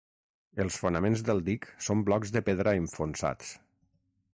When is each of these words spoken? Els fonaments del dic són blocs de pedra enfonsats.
Els 0.63 0.79
fonaments 0.83 1.21
del 1.29 1.43
dic 1.51 1.69
són 1.89 2.03
blocs 2.09 2.35
de 2.39 2.45
pedra 2.51 2.77
enfonsats. 2.83 3.59